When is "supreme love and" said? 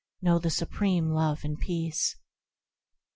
0.49-1.59